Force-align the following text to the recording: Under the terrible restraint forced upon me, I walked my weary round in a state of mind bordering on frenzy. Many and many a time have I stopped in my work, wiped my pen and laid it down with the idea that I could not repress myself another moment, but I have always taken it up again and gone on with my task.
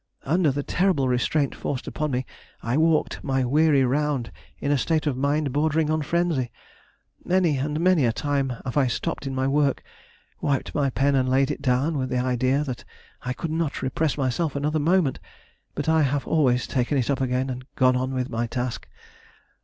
Under 0.25 0.49
the 0.49 0.63
terrible 0.63 1.07
restraint 1.07 1.53
forced 1.53 1.85
upon 1.85 2.09
me, 2.09 2.25
I 2.63 2.75
walked 2.75 3.23
my 3.23 3.45
weary 3.45 3.85
round 3.85 4.31
in 4.57 4.71
a 4.71 4.77
state 4.79 5.05
of 5.05 5.15
mind 5.15 5.53
bordering 5.53 5.91
on 5.91 6.01
frenzy. 6.01 6.49
Many 7.23 7.57
and 7.59 7.79
many 7.79 8.05
a 8.05 8.11
time 8.11 8.49
have 8.65 8.77
I 8.77 8.87
stopped 8.87 9.27
in 9.27 9.35
my 9.35 9.47
work, 9.47 9.83
wiped 10.41 10.73
my 10.73 10.89
pen 10.89 11.13
and 11.13 11.29
laid 11.29 11.51
it 11.51 11.61
down 11.61 11.99
with 11.99 12.09
the 12.09 12.17
idea 12.17 12.63
that 12.63 12.83
I 13.21 13.33
could 13.33 13.51
not 13.51 13.83
repress 13.83 14.17
myself 14.17 14.55
another 14.55 14.79
moment, 14.79 15.19
but 15.75 15.87
I 15.87 16.01
have 16.01 16.25
always 16.25 16.65
taken 16.65 16.97
it 16.97 17.11
up 17.11 17.21
again 17.21 17.51
and 17.51 17.63
gone 17.75 17.95
on 17.95 18.11
with 18.11 18.27
my 18.27 18.47
task. 18.47 18.87